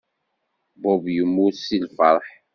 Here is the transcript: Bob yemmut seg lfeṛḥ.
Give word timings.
Bob 0.81 1.03
yemmut 1.15 1.55
seg 1.59 1.79
lfeṛḥ. 1.89 2.27